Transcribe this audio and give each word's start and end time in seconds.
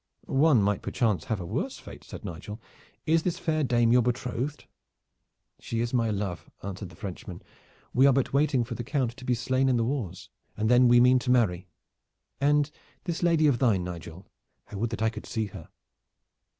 "One 0.25 0.63
might 0.63 0.81
perchance 0.81 1.25
have 1.25 1.39
a 1.39 1.45
worse 1.45 1.77
fate," 1.77 2.03
said 2.03 2.25
Nigel. 2.25 2.59
"Is 3.05 3.21
this 3.21 3.37
fair 3.37 3.63
dame 3.63 3.91
your 3.91 4.01
betrothed?" 4.01 4.65
"She 5.59 5.79
is 5.79 5.93
my 5.93 6.09
love," 6.09 6.49
answered 6.63 6.89
the 6.89 6.95
Frenchman. 6.95 7.43
"We 7.93 8.07
are 8.07 8.11
but 8.11 8.33
waiting 8.33 8.63
for 8.63 8.73
the 8.73 8.83
Count 8.83 9.15
to 9.17 9.25
be 9.25 9.35
slain 9.35 9.69
in 9.69 9.77
the 9.77 9.83
wars, 9.85 10.31
and 10.57 10.69
then 10.69 10.87
we 10.87 10.99
mean 10.99 11.19
to 11.19 11.29
marry. 11.29 11.67
And 12.39 12.71
this 13.03 13.21
lady 13.21 13.45
of 13.45 13.59
thine, 13.59 13.83
Nigel? 13.83 14.25
I 14.71 14.75
would 14.75 14.89
that 14.89 15.03
I 15.03 15.09
could 15.11 15.27
see 15.27 15.45
her." 15.53 15.69